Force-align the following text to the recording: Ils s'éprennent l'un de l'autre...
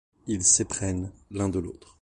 Ils 0.25 0.43
s'éprennent 0.43 1.11
l'un 1.29 1.47
de 1.47 1.59
l'autre... 1.59 1.89